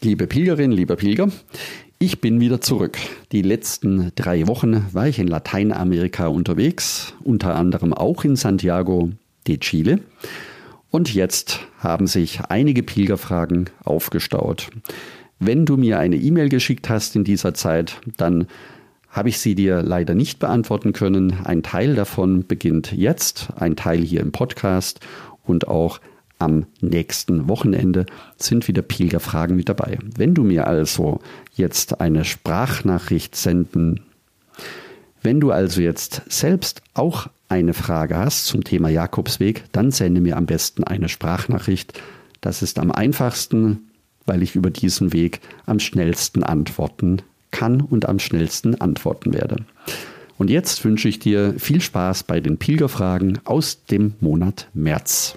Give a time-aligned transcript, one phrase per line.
[0.00, 1.28] Liebe Pilgerin, lieber Pilger,
[1.98, 2.96] ich bin wieder zurück.
[3.32, 9.10] Die letzten drei Wochen war ich in Lateinamerika unterwegs, unter anderem auch in Santiago
[9.48, 9.98] de Chile.
[10.92, 14.70] Und jetzt haben sich einige Pilgerfragen aufgestaut.
[15.40, 18.46] Wenn du mir eine E-Mail geschickt hast in dieser Zeit, dann
[19.08, 21.44] habe ich sie dir leider nicht beantworten können.
[21.44, 25.00] Ein Teil davon beginnt jetzt, ein Teil hier im Podcast
[25.44, 25.98] und auch
[26.38, 29.98] am nächsten Wochenende sind wieder Pilgerfragen mit dabei.
[30.16, 31.20] Wenn du mir also
[31.54, 34.00] jetzt eine Sprachnachricht senden,
[35.22, 40.36] wenn du also jetzt selbst auch eine Frage hast zum Thema Jakobsweg, dann sende mir
[40.36, 42.00] am besten eine Sprachnachricht.
[42.40, 43.90] Das ist am einfachsten,
[44.26, 49.64] weil ich über diesen Weg am schnellsten antworten kann und am schnellsten antworten werde.
[50.36, 55.36] Und jetzt wünsche ich dir viel Spaß bei den Pilgerfragen aus dem Monat März.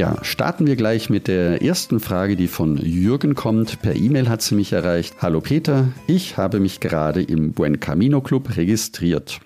[0.00, 3.82] Ja, starten wir gleich mit der ersten Frage, die von Jürgen kommt.
[3.82, 5.16] Per E-Mail hat sie mich erreicht.
[5.20, 9.40] Hallo Peter, ich habe mich gerade im Buen Camino Club registriert.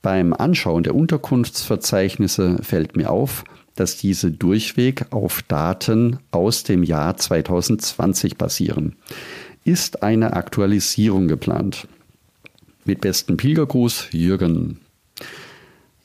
[0.00, 3.44] Beim Anschauen der Unterkunftsverzeichnisse fällt mir auf,
[3.74, 8.96] dass diese durchweg auf Daten aus dem Jahr 2020 basieren.
[9.64, 11.86] Ist eine Aktualisierung geplant?
[12.86, 14.80] Mit besten Pilgergruß, Jürgen.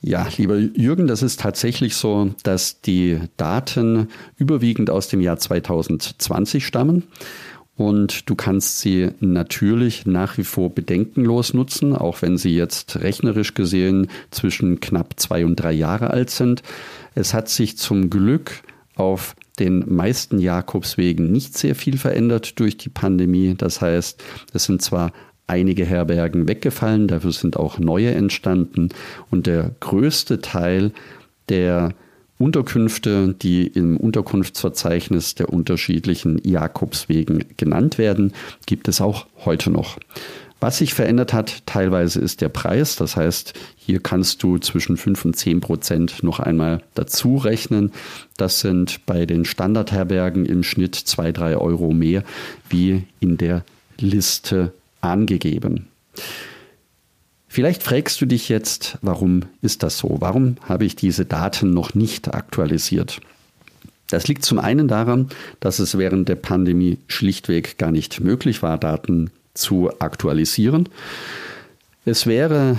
[0.08, 6.64] Ja, lieber Jürgen, das ist tatsächlich so, dass die Daten überwiegend aus dem Jahr 2020
[6.64, 7.06] stammen.
[7.76, 13.56] Und du kannst sie natürlich nach wie vor bedenkenlos nutzen, auch wenn sie jetzt rechnerisch
[13.56, 16.62] gesehen zwischen knapp zwei und drei Jahre alt sind.
[17.16, 18.62] Es hat sich zum Glück
[18.94, 23.56] auf den meisten Jakobswegen nicht sehr viel verändert durch die Pandemie.
[23.58, 25.12] Das heißt, es sind zwar
[25.48, 28.90] einige Herbergen weggefallen, dafür sind auch neue entstanden
[29.32, 30.92] und der größte Teil
[31.50, 31.94] der
[32.38, 38.34] Unterkünfte, die im Unterkunftsverzeichnis der unterschiedlichen Jakobswegen genannt werden,
[38.66, 39.98] gibt es auch heute noch.
[40.60, 42.96] Was sich verändert hat, teilweise ist der Preis.
[42.96, 47.92] Das heißt, hier kannst du zwischen 5 und 10 Prozent noch einmal dazu rechnen.
[48.38, 52.24] Das sind bei den Standardherbergen im Schnitt 2, 3 Euro mehr
[52.70, 53.64] wie in der
[54.00, 54.74] Liste
[55.12, 55.88] angegeben.
[57.48, 60.18] Vielleicht fragst du dich jetzt, warum ist das so?
[60.20, 63.22] Warum habe ich diese Daten noch nicht aktualisiert?
[64.10, 65.30] Das liegt zum einen daran,
[65.60, 70.90] dass es während der Pandemie schlichtweg gar nicht möglich war, Daten zu aktualisieren.
[72.04, 72.78] Es wäre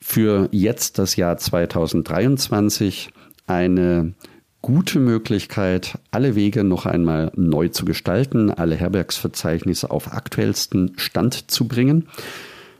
[0.00, 3.10] für jetzt das Jahr 2023
[3.46, 4.12] eine
[4.62, 11.66] gute Möglichkeit, alle Wege noch einmal neu zu gestalten, alle Herbergsverzeichnisse auf aktuellsten Stand zu
[11.66, 12.08] bringen.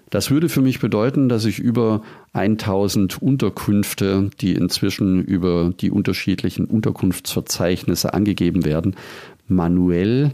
[0.09, 2.03] Das würde für mich bedeuten, dass ich über
[2.35, 8.95] 1000 Unterkünfte, die inzwischen über die unterschiedlichen Unterkunftsverzeichnisse angegeben werden,
[9.49, 10.33] manuell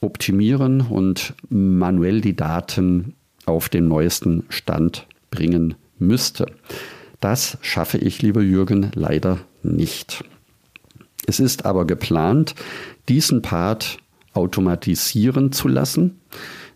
[0.00, 3.14] optimieren und manuell die Daten
[3.46, 6.46] auf den neuesten Stand bringen müsste.
[7.20, 10.24] Das schaffe ich, lieber Jürgen, leider nicht.
[11.26, 12.54] Es ist aber geplant,
[13.08, 13.98] diesen Part
[14.32, 16.20] automatisieren zu lassen.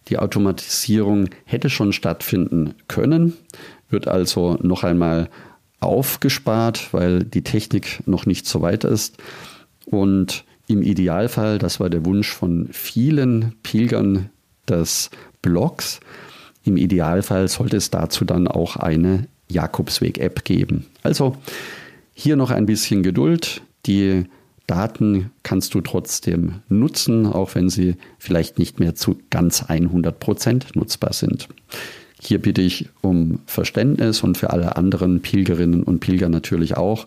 [0.09, 3.35] Die Automatisierung hätte schon stattfinden können,
[3.89, 5.31] wird also noch einmal
[5.81, 9.17] aufgespart, weil die Technik noch nicht so weit ist.
[9.87, 14.31] Und im Idealfall, das war der Wunsch von vielen Pilgern
[14.69, 15.11] des
[15.41, 16.01] Blogs,
[16.65, 20.87] im Idealfall sollte es dazu dann auch eine Jakobsweg-App geben.
[21.03, 21.37] Also
[22.15, 23.63] hier noch ein bisschen Geduld.
[23.87, 24.25] Die
[24.67, 30.77] Daten kannst du trotzdem nutzen, auch wenn sie vielleicht nicht mehr zu ganz 100 Prozent
[30.77, 31.49] nutzbar sind.
[32.21, 37.07] Hier bitte ich um Verständnis und für alle anderen Pilgerinnen und Pilger natürlich auch.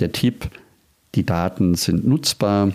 [0.00, 0.50] Der Tipp,
[1.14, 2.72] die Daten sind nutzbar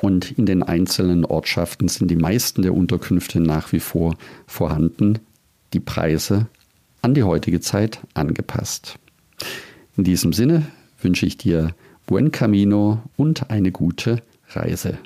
[0.00, 4.16] und in den einzelnen Ortschaften sind die meisten der Unterkünfte nach wie vor
[4.46, 5.18] vorhanden.
[5.74, 6.46] Die Preise
[7.02, 8.98] an die heutige Zeit angepasst.
[9.96, 10.66] In diesem Sinne
[11.04, 11.74] wünsche ich dir
[12.06, 14.98] Buen Camino und eine gute Reise.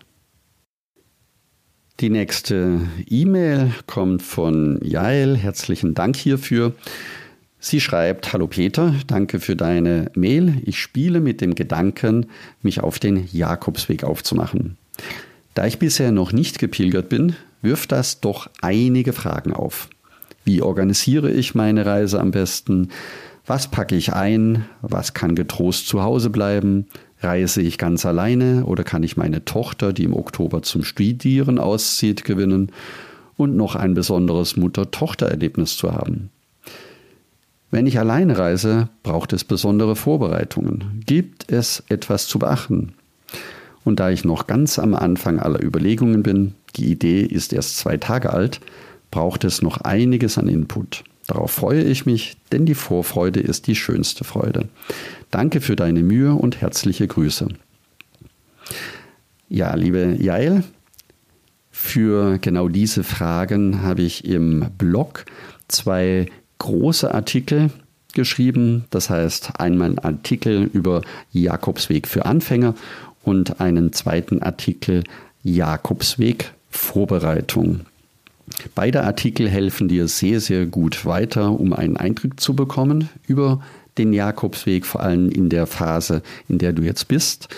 [2.00, 5.37] Die nächste E-Mail kommt von Jael.
[5.37, 6.75] Herzlichen Dank hierfür.
[7.58, 10.60] Sie schreibt, Hallo Peter, danke für deine Mail.
[10.66, 12.26] Ich spiele mit dem Gedanken,
[12.60, 14.76] mich auf den Jakobsweg aufzumachen.
[15.54, 19.88] Da ich bisher noch nicht gepilgert bin, wirft das doch einige Fragen auf.
[20.44, 22.90] Wie organisiere ich meine Reise am besten?
[23.46, 24.66] Was packe ich ein?
[24.82, 26.87] Was kann getrost zu Hause bleiben?
[27.20, 32.25] Reise ich ganz alleine oder kann ich meine Tochter, die im Oktober zum Studieren auszieht,
[32.25, 32.72] gewinnen
[33.37, 36.31] und noch ein besonderes Mutter-Tochter-Erlebnis zu haben?
[37.70, 41.02] Wenn ich alleine reise, braucht es besondere Vorbereitungen.
[41.06, 42.94] Gibt es etwas zu beachten?
[43.84, 47.96] Und da ich noch ganz am Anfang aller Überlegungen bin, die Idee ist erst zwei
[47.96, 48.60] Tage alt,
[49.12, 51.04] braucht es noch einiges an Input.
[51.26, 54.69] Darauf freue ich mich, denn die Vorfreude ist die schönste Freude.
[55.31, 57.49] Danke für deine Mühe und herzliche Grüße.
[59.49, 60.62] Ja, liebe Jael,
[61.70, 65.25] für genau diese Fragen habe ich im Blog
[65.69, 66.26] zwei
[66.58, 67.70] große Artikel
[68.14, 68.84] geschrieben.
[68.90, 71.02] Das heißt, einmal ein Artikel über
[71.32, 72.75] Jakobsweg für Anfänger
[73.23, 75.05] und einen zweiten Artikel
[75.43, 77.81] Jakobsweg Vorbereitung.
[78.75, 83.60] Beide Artikel helfen dir sehr, sehr gut weiter, um einen Eindruck zu bekommen über
[83.98, 87.48] den Jakobsweg, vor allem in der Phase, in der du jetzt bist,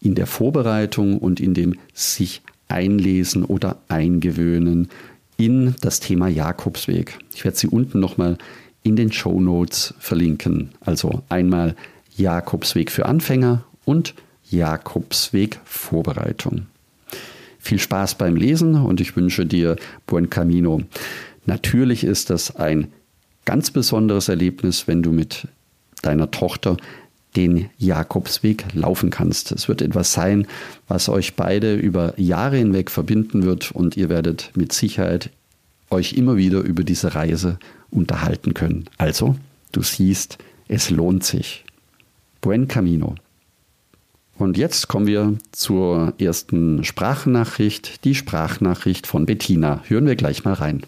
[0.00, 4.88] in der Vorbereitung und in dem sich einlesen oder eingewöhnen
[5.36, 7.18] in das Thema Jakobsweg.
[7.34, 8.38] Ich werde sie unten nochmal
[8.82, 10.70] in den Show Notes verlinken.
[10.80, 11.74] Also einmal
[12.16, 14.14] Jakobsweg für Anfänger und
[14.50, 16.66] Jakobsweg Vorbereitung.
[17.68, 19.76] Viel Spaß beim Lesen und ich wünsche dir
[20.06, 20.80] Buen Camino.
[21.44, 22.88] Natürlich ist das ein
[23.44, 25.46] ganz besonderes Erlebnis, wenn du mit
[26.00, 26.78] deiner Tochter
[27.36, 29.52] den Jakobsweg laufen kannst.
[29.52, 30.46] Es wird etwas sein,
[30.86, 35.28] was euch beide über Jahre hinweg verbinden wird und ihr werdet mit Sicherheit
[35.90, 37.58] euch immer wieder über diese Reise
[37.90, 38.86] unterhalten können.
[38.96, 39.36] Also,
[39.72, 40.38] du siehst,
[40.68, 41.66] es lohnt sich.
[42.40, 43.16] Buen Camino.
[44.38, 49.82] Und jetzt kommen wir zur ersten Sprachnachricht, die Sprachnachricht von Bettina.
[49.88, 50.86] Hören wir gleich mal rein.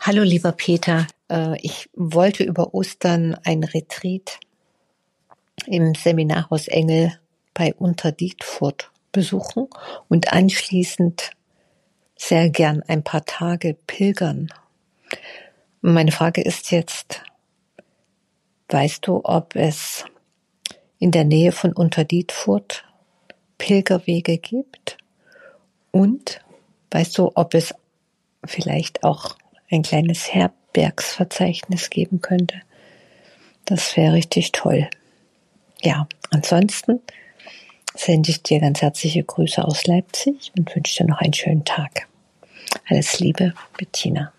[0.00, 4.40] Hallo lieber Peter, äh, ich wollte über Ostern ein Retreat
[5.66, 7.12] im Seminarhaus Engel
[7.54, 9.68] bei Unterdietfurt besuchen
[10.08, 11.30] und anschließend
[12.16, 14.48] sehr gern ein paar Tage pilgern.
[15.82, 17.22] Meine Frage ist jetzt,
[18.70, 20.04] weißt du, ob es
[20.98, 22.84] in der Nähe von Unterdietfurt
[23.58, 24.96] Pilgerwege gibt?
[25.90, 26.40] Und
[26.90, 27.74] weißt du, ob es
[28.44, 29.36] vielleicht auch
[29.70, 32.60] ein kleines Herbergsverzeichnis geben könnte?
[33.64, 34.88] Das wäre richtig toll.
[35.82, 37.00] Ja, ansonsten
[37.94, 42.06] sende ich dir ganz herzliche Grüße aus Leipzig und wünsche dir noch einen schönen Tag.
[42.88, 44.32] Alles Liebe, Bettina.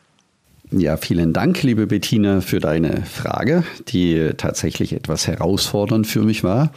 [0.72, 6.72] Ja, vielen Dank, liebe Bettina, für deine Frage, die tatsächlich etwas herausfordernd für mich war.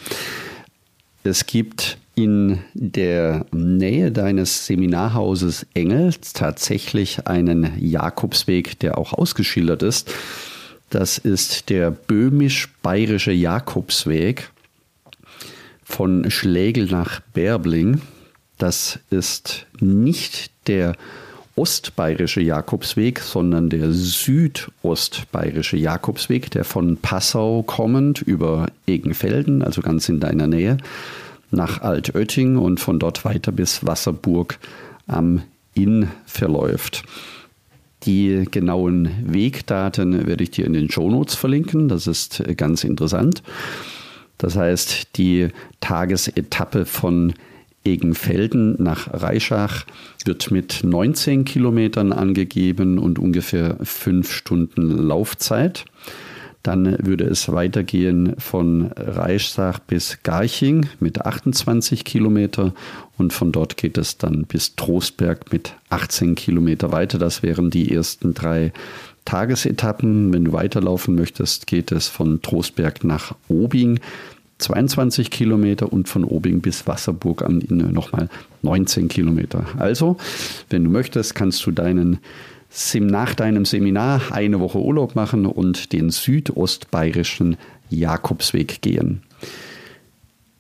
[1.25, 10.13] Es gibt in der Nähe deines Seminarhauses Engel tatsächlich einen Jakobsweg, der auch ausgeschildert ist.
[10.91, 14.51] Das ist der böhmisch-bayerische Jakobsweg
[15.85, 18.03] von Schlägel nach Berbling.
[18.59, 20.95] Das ist nicht der
[21.57, 30.21] ostbayerische Jakobsweg, sondern der südostbayerische Jakobsweg, der von Passau kommend über Egenfelden, also ganz in
[30.21, 30.79] deiner Nähe,
[31.53, 34.59] nach Altötting und von dort weiter bis Wasserburg
[35.07, 35.43] am
[35.75, 37.05] Inn verläuft.
[38.05, 41.89] Die genauen Wegdaten werde ich dir in den Shownotes verlinken.
[41.89, 43.43] Das ist ganz interessant.
[44.39, 47.35] Das heißt, die Tagesetappe von
[47.85, 49.85] Egenfelden nach Reischach
[50.25, 55.85] wird mit 19 Kilometern angegeben und ungefähr fünf Stunden Laufzeit.
[56.63, 62.73] Dann würde es weitergehen von Reichsach bis Garching mit 28 Kilometer
[63.19, 67.19] und von dort geht es dann bis Trostberg mit 18 Kilometer weiter.
[67.19, 68.73] Das wären die ersten drei
[69.25, 70.33] Tagesetappen.
[70.33, 73.99] Wenn du weiterlaufen möchtest, geht es von Trostberg nach Obing
[74.59, 78.29] 22 Kilometer und von Obing bis Wasserburg am Inn nochmal
[78.63, 79.67] 19 Kilometer.
[79.77, 80.17] Also,
[80.71, 82.19] wenn du möchtest, kannst du deinen
[82.95, 87.57] nach deinem Seminar eine Woche Urlaub machen und den südostbayerischen
[87.91, 89.23] Jakobsweg gehen.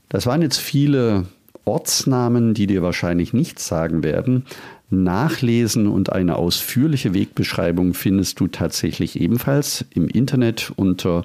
[0.08, 1.26] Das waren jetzt viele
[1.64, 4.44] Ortsnamen, die dir wahrscheinlich nichts sagen werden.
[4.90, 11.24] Nachlesen und eine ausführliche Wegbeschreibung findest du tatsächlich ebenfalls im Internet unter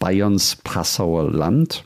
[0.00, 1.84] Bayerns Passauer Land.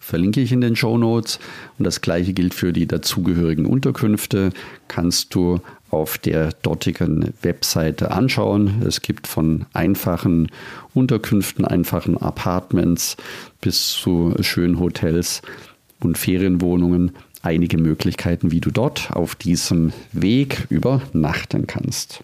[0.00, 1.38] Verlinke ich in den Show Notes.
[1.78, 4.50] Und das gleiche gilt für die dazugehörigen Unterkünfte.
[4.88, 5.60] Kannst du
[5.94, 8.82] auf der dortigen Webseite anschauen.
[8.86, 10.50] Es gibt von einfachen
[10.92, 13.16] Unterkünften, einfachen Apartments
[13.60, 15.40] bis zu schönen Hotels
[16.00, 22.20] und Ferienwohnungen einige Möglichkeiten, wie du dort auf diesem Weg übernachten kannst.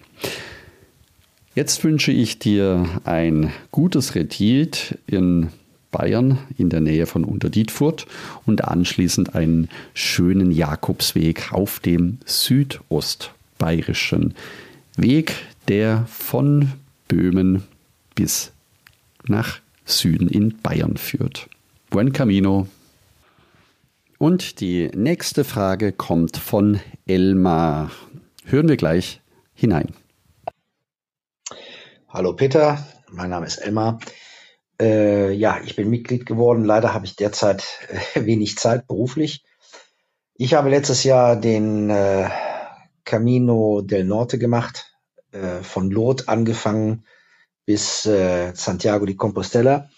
[1.54, 5.48] Jetzt wünsche ich dir ein gutes Retreat in
[5.90, 8.06] Bayern in der Nähe von Unterdietfurt
[8.46, 12.18] und anschließend einen schönen Jakobsweg auf dem
[13.60, 14.34] südostbayerischen
[14.96, 15.34] Weg,
[15.68, 16.72] der von
[17.08, 17.62] Böhmen
[18.14, 18.52] bis
[19.26, 21.48] nach Süden in Bayern führt.
[21.90, 22.66] Buen Camino.
[24.18, 27.90] Und die nächste Frage kommt von Elmar.
[28.44, 29.20] Hören wir gleich
[29.54, 29.94] hinein.
[32.08, 34.00] Hallo Peter, mein Name ist Elmar.
[34.80, 36.64] Äh, ja, ich bin Mitglied geworden.
[36.64, 37.64] Leider habe ich derzeit
[38.14, 39.44] äh, wenig Zeit beruflich.
[40.34, 42.28] Ich habe letztes Jahr den äh,
[43.10, 44.94] Camino del Norte gemacht,
[45.32, 47.04] äh, von Lot angefangen
[47.66, 49.90] bis äh, Santiago de Compostela.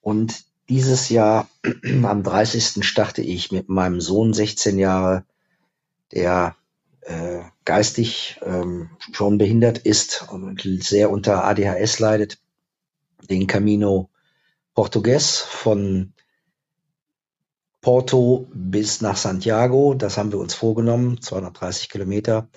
[0.00, 1.50] Und dieses Jahr,
[2.02, 2.82] am 30.
[2.82, 5.26] starte ich mit meinem Sohn, 16 Jahre,
[6.12, 6.56] der
[7.02, 12.38] äh, geistig ähm, schon behindert ist und sehr unter ADHS leidet,
[13.28, 14.08] den Camino
[14.74, 16.14] Portugues von
[17.80, 19.94] Porto bis nach Santiago.
[19.94, 22.48] Das haben wir uns vorgenommen, 230 Kilometer.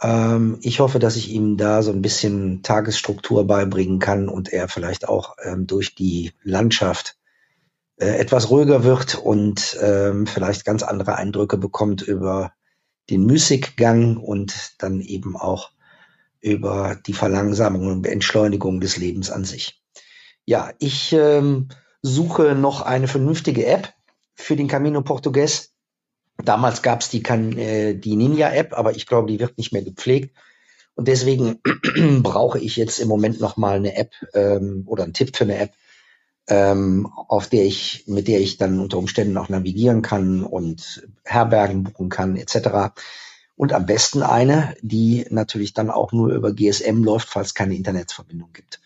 [0.00, 4.68] Ähm, ich hoffe, dass ich ihm da so ein bisschen Tagesstruktur beibringen kann und er
[4.68, 7.16] vielleicht auch ähm, durch die Landschaft
[7.96, 12.52] äh, etwas ruhiger wird und ähm, vielleicht ganz andere Eindrücke bekommt über
[13.10, 15.70] den Musikgang und dann eben auch
[16.40, 19.82] über die Verlangsamung und Entschleunigung des Lebens an sich.
[20.44, 21.68] Ja, ich ähm,
[22.02, 23.92] suche noch eine vernünftige App
[24.38, 25.72] für den Camino Portugues.
[26.42, 30.36] Damals gab es die, äh, die Ninja-App, aber ich glaube, die wird nicht mehr gepflegt.
[30.94, 31.60] Und deswegen
[32.22, 35.58] brauche ich jetzt im Moment noch mal eine App ähm, oder einen Tipp für eine
[35.58, 35.72] App,
[36.46, 41.82] ähm, auf der ich, mit der ich dann unter Umständen auch navigieren kann und Herbergen
[41.82, 42.94] buchen kann, etc.
[43.56, 48.52] Und am besten eine, die natürlich dann auch nur über GSM läuft, falls keine Internetverbindung
[48.52, 48.80] gibt.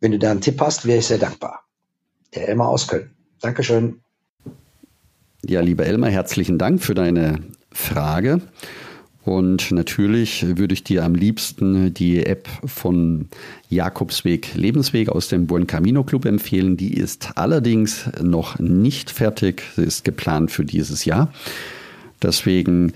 [0.00, 1.64] Wenn du da einen Tipp hast, wäre ich sehr dankbar.
[2.34, 3.14] Der Elmar aus Köln.
[3.40, 4.02] Dankeschön.
[5.44, 7.40] Ja, lieber Elmar, herzlichen Dank für deine
[7.72, 8.42] Frage.
[9.24, 13.26] Und natürlich würde ich dir am liebsten die App von
[13.68, 16.76] Jakobsweg Lebensweg aus dem Buen Camino Club empfehlen.
[16.76, 19.64] Die ist allerdings noch nicht fertig.
[19.74, 21.32] Sie ist geplant für dieses Jahr.
[22.22, 22.92] Deswegen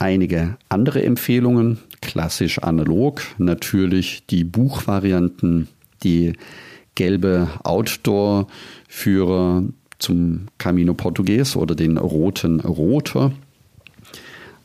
[0.00, 3.22] einige andere Empfehlungen, klassisch analog.
[3.38, 5.68] Natürlich die Buchvarianten,
[6.02, 6.32] die
[6.96, 9.62] gelbe Outdoor-Führer
[10.02, 13.32] zum Camino Portugues oder den roten Roter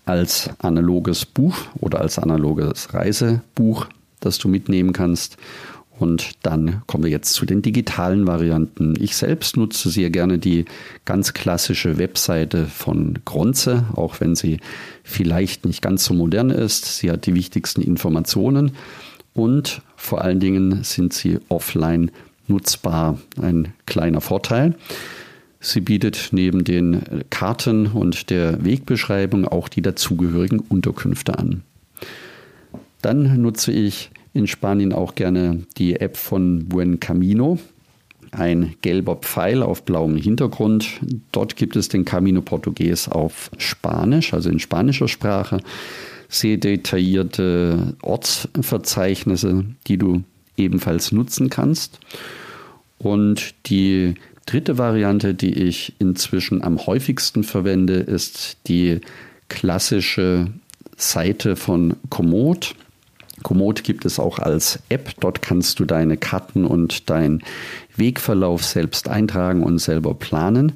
[0.05, 3.87] als analoges Buch oder als analoges Reisebuch,
[4.19, 5.37] das du mitnehmen kannst.
[5.99, 8.95] Und dann kommen wir jetzt zu den digitalen Varianten.
[9.01, 10.65] Ich selbst nutze sehr gerne die
[11.05, 14.59] ganz klassische Webseite von Gronze, auch wenn sie
[15.03, 16.99] vielleicht nicht ganz so modern ist.
[16.99, 18.73] Sie hat die wichtigsten Informationen
[19.33, 22.11] und vor allen Dingen sind sie offline
[22.47, 23.17] nutzbar.
[23.41, 24.75] Ein kleiner Vorteil.
[25.67, 31.61] Sie bietet neben den Karten und der Wegbeschreibung auch die dazugehörigen Unterkünfte an.
[33.01, 37.59] Dann nutze ich in Spanien auch gerne die App von Buen Camino.
[38.31, 41.01] Ein gelber Pfeil auf blauem Hintergrund.
[41.33, 45.59] Dort gibt es den Camino Portugues auf Spanisch, also in spanischer Sprache.
[46.29, 50.23] Sehr detaillierte Ortsverzeichnisse, die du
[50.55, 51.99] ebenfalls nutzen kannst.
[52.99, 54.15] Und die
[54.47, 59.01] dritte Variante, die ich inzwischen am häufigsten verwende, ist die
[59.49, 60.47] klassische
[60.95, 62.73] Seite von Komoot.
[63.43, 65.11] Komoot gibt es auch als App.
[65.19, 67.43] Dort kannst du deine Karten und deinen
[67.95, 70.71] Wegverlauf selbst eintragen und selber planen.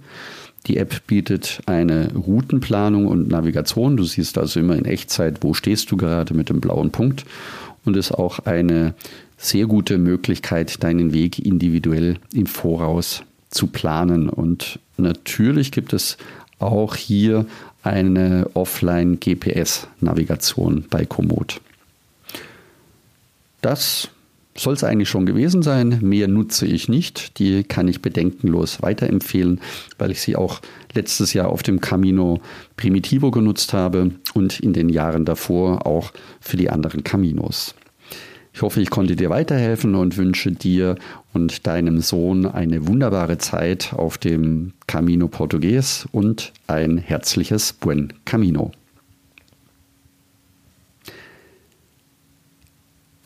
[0.68, 3.98] Die App bietet eine Routenplanung und Navigation.
[3.98, 7.26] Du siehst also immer in Echtzeit, wo stehst du gerade mit dem blauen Punkt
[7.84, 8.94] und ist auch eine
[9.38, 14.30] sehr gute Möglichkeit, deinen Weg individuell im Voraus zu planen.
[14.30, 16.18] Und natürlich gibt es
[16.60, 17.46] auch hier
[17.84, 21.62] eine Offline-GPS-Navigation bei Komoot.
[23.62, 24.10] Das
[24.56, 26.00] soll es eigentlich schon gewesen sein.
[26.02, 27.40] Mehr nutze ich nicht.
[27.40, 29.62] Die kann ich bedenkenlos weiterempfehlen,
[29.98, 30.62] weil ich sie auch
[30.94, 32.42] letztes Jahr auf dem Camino
[32.76, 37.76] Primitivo genutzt habe und in den Jahren davor auch für die anderen Caminos.
[38.54, 40.96] Ich hoffe, ich konnte dir weiterhelfen und wünsche dir
[41.34, 48.72] und deinem Sohn eine wunderbare Zeit auf dem Camino Portugues und ein herzliches Buen Camino.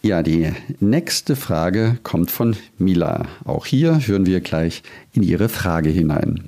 [0.03, 3.25] Ja, die nächste Frage kommt von Mila.
[3.43, 6.47] Auch hier hören wir gleich in ihre Frage hinein.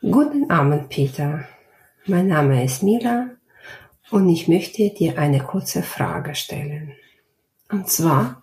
[0.00, 1.44] Guten Abend, Peter.
[2.06, 3.30] Mein Name ist Mila
[4.10, 6.92] und ich möchte dir eine kurze Frage stellen.
[7.70, 8.42] Und zwar,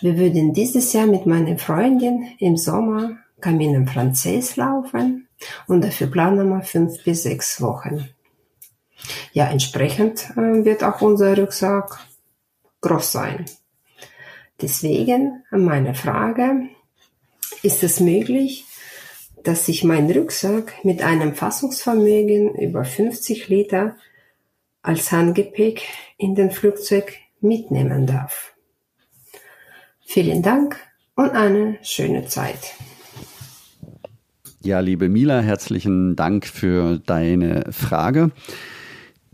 [0.00, 5.28] wir würden dieses Jahr mit meiner Freundin im Sommer Camino Frances laufen
[5.66, 8.08] und dafür planen wir fünf bis sechs Wochen.
[9.32, 11.98] Ja, entsprechend äh, wird auch unser Rucksack
[12.80, 13.44] groß sein.
[14.60, 16.68] Deswegen meine Frage,
[17.62, 18.66] ist es möglich,
[19.42, 23.96] dass ich meinen Rucksack mit einem Fassungsvermögen über 50 Liter
[24.84, 25.82] als Handgepäck
[26.16, 28.54] in den Flugzeug mitnehmen darf?
[30.06, 30.76] Vielen Dank
[31.16, 32.74] und eine schöne Zeit.
[34.60, 38.30] Ja, liebe Mila, herzlichen Dank für deine Frage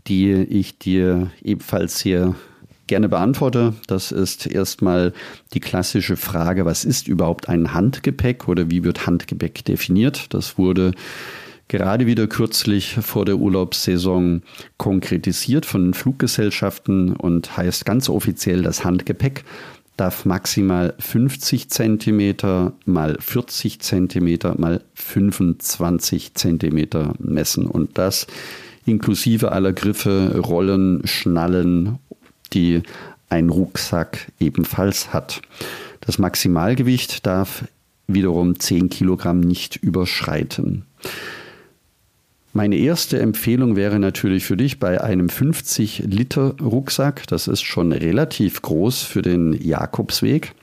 [0.07, 2.35] die ich dir ebenfalls sehr
[2.87, 3.73] gerne beantworte.
[3.87, 5.13] Das ist erstmal
[5.53, 10.33] die klassische Frage, was ist überhaupt ein Handgepäck oder wie wird Handgepäck definiert?
[10.33, 10.91] Das wurde
[11.71, 14.41] gerade wieder kürzlich vor der Urlaubssaison
[14.75, 19.45] konkretisiert von Fluggesellschaften und heißt ganz offiziell, das Handgepäck
[19.95, 27.67] darf maximal 50 Zentimeter mal 40 Zentimeter mal 25 Zentimeter messen.
[27.67, 28.27] Und das
[28.85, 31.99] inklusive aller Griffe, Rollen, Schnallen,
[32.51, 32.81] die
[33.29, 35.41] ein Rucksack ebenfalls hat.
[36.01, 37.63] Das Maximalgewicht darf
[38.07, 40.85] wiederum 10 Kilogramm nicht überschreiten.
[42.53, 47.25] Meine erste Empfehlung wäre natürlich für dich bei einem 50 Liter Rucksack.
[47.27, 50.53] Das ist schon relativ groß für den Jakobsweg.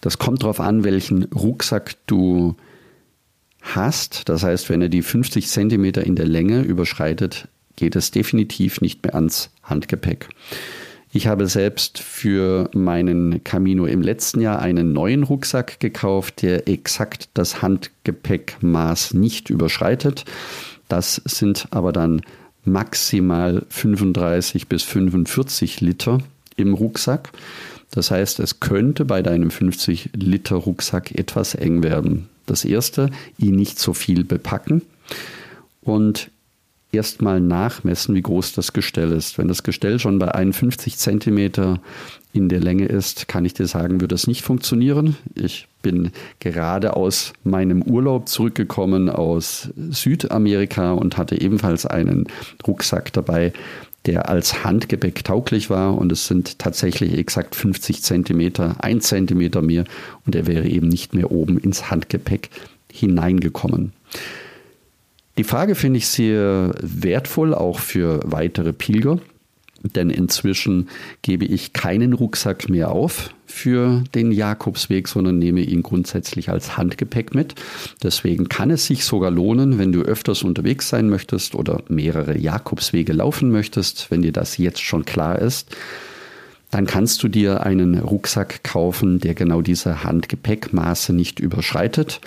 [0.00, 2.56] Das kommt darauf an, welchen Rucksack du
[3.60, 8.80] hast, das heißt, wenn er die 50 Zentimeter in der Länge überschreitet, geht es definitiv
[8.80, 10.28] nicht mehr ans Handgepäck.
[11.18, 17.28] Ich habe selbst für meinen Camino im letzten Jahr einen neuen Rucksack gekauft, der exakt
[17.34, 20.24] das Handgepäckmaß nicht überschreitet.
[20.86, 22.22] Das sind aber dann
[22.64, 26.18] maximal 35 bis 45 Liter
[26.54, 27.32] im Rucksack.
[27.90, 32.28] Das heißt, es könnte bei deinem 50 Liter Rucksack etwas eng werden.
[32.46, 34.82] Das erste, ihn nicht so viel bepacken
[35.80, 36.30] und
[36.92, 39.38] erstmal nachmessen, wie groß das Gestell ist.
[39.38, 41.80] Wenn das Gestell schon bei 51 Zentimeter
[42.32, 45.16] in der Länge ist, kann ich dir sagen, wird das nicht funktionieren.
[45.34, 52.26] Ich bin gerade aus meinem Urlaub zurückgekommen aus Südamerika und hatte ebenfalls einen
[52.66, 53.52] Rucksack dabei,
[54.06, 59.84] der als Handgepäck tauglich war und es sind tatsächlich exakt 50 Zentimeter, ein Zentimeter mehr
[60.24, 62.48] und er wäre eben nicht mehr oben ins Handgepäck
[62.90, 63.92] hineingekommen.
[65.38, 69.20] Die Frage finde ich sehr wertvoll, auch für weitere Pilger.
[69.82, 70.88] Denn inzwischen
[71.22, 77.36] gebe ich keinen Rucksack mehr auf für den Jakobsweg, sondern nehme ihn grundsätzlich als Handgepäck
[77.36, 77.54] mit.
[78.02, 83.12] Deswegen kann es sich sogar lohnen, wenn du öfters unterwegs sein möchtest oder mehrere Jakobswege
[83.12, 85.70] laufen möchtest, wenn dir das jetzt schon klar ist,
[86.72, 92.20] dann kannst du dir einen Rucksack kaufen, der genau diese Handgepäckmaße nicht überschreitet.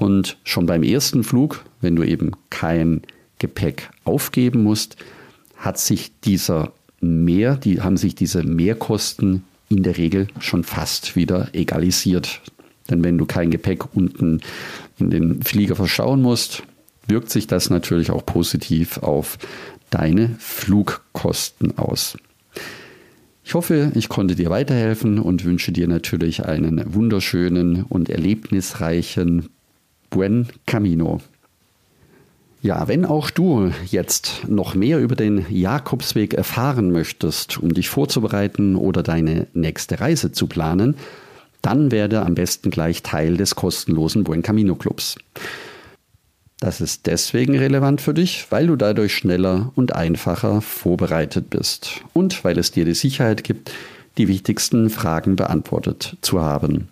[0.00, 3.02] Und schon beim ersten Flug, wenn du eben kein
[3.38, 4.96] Gepäck aufgeben musst,
[5.56, 11.50] hat sich dieser Mehr, die haben sich diese Mehrkosten in der Regel schon fast wieder
[11.52, 12.40] egalisiert.
[12.88, 14.40] Denn wenn du kein Gepäck unten
[14.98, 16.62] in den Flieger verschauen musst,
[17.06, 19.36] wirkt sich das natürlich auch positiv auf
[19.90, 22.16] deine Flugkosten aus.
[23.44, 29.50] Ich hoffe, ich konnte dir weiterhelfen und wünsche dir natürlich einen wunderschönen und erlebnisreichen
[30.10, 31.20] Buen Camino.
[32.62, 38.76] Ja, wenn auch du jetzt noch mehr über den Jakobsweg erfahren möchtest, um dich vorzubereiten
[38.76, 40.96] oder deine nächste Reise zu planen,
[41.62, 45.16] dann werde am besten gleich Teil des kostenlosen Buen Camino Clubs.
[46.58, 52.44] Das ist deswegen relevant für dich, weil du dadurch schneller und einfacher vorbereitet bist und
[52.44, 53.72] weil es dir die Sicherheit gibt,
[54.18, 56.88] die wichtigsten Fragen beantwortet zu haben.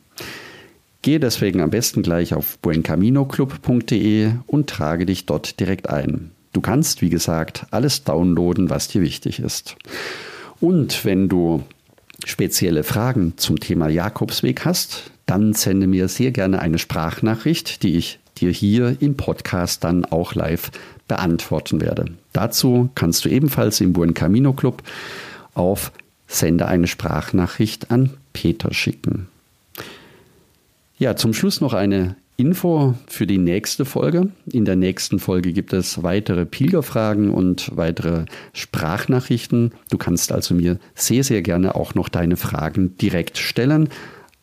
[1.09, 6.33] Gehe deswegen am besten gleich auf buencaminoclub.de und trage dich dort direkt ein.
[6.53, 9.77] Du kannst, wie gesagt, alles downloaden, was dir wichtig ist.
[10.61, 11.63] Und wenn du
[12.27, 18.19] spezielle Fragen zum Thema Jakobsweg hast, dann sende mir sehr gerne eine Sprachnachricht, die ich
[18.37, 20.71] dir hier im Podcast dann auch live
[21.09, 22.05] beantworten werde.
[22.35, 24.83] Dazu kannst du ebenfalls im Buen Camino Club
[25.55, 25.91] auf
[26.27, 29.29] Sende eine Sprachnachricht an Peter schicken.
[30.99, 34.33] Ja, zum Schluss noch eine Info für die nächste Folge.
[34.51, 39.73] In der nächsten Folge gibt es weitere Pilgerfragen und weitere Sprachnachrichten.
[39.91, 43.91] Du kannst also mir sehr, sehr gerne auch noch deine Fragen direkt stellen.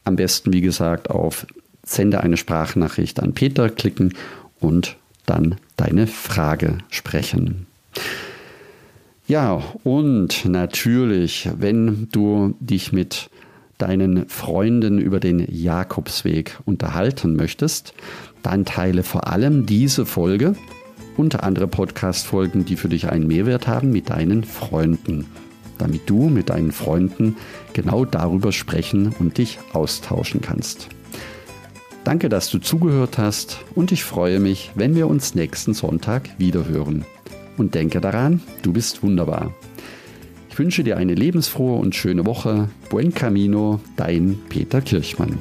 [0.06, 1.46] Am besten, wie gesagt, auf
[1.84, 4.14] Sende eine Sprachnachricht an Peter klicken
[4.62, 7.68] und dann deine Frage sprechen.
[9.28, 13.30] Ja, und natürlich, wenn du dich mit
[13.78, 17.94] deinen Freunden über den Jakobsweg unterhalten möchtest,
[18.44, 20.56] dann teile vor allem diese Folge
[21.18, 25.26] und andere Podcast-Folgen, die für dich einen Mehrwert haben, mit deinen Freunden,
[25.78, 27.38] damit du mit deinen Freunden
[27.74, 30.90] genau darüber sprechen und dich austauschen kannst.
[32.04, 37.04] Danke, dass du zugehört hast und ich freue mich, wenn wir uns nächsten Sonntag wiederhören.
[37.58, 39.54] Und denke daran, du bist wunderbar.
[40.56, 42.70] Ich wünsche dir eine lebensfrohe und schöne Woche.
[42.90, 45.38] Buen Camino, dein Peter Kirchmann.